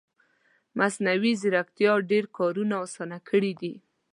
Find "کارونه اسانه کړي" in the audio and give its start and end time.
2.37-3.51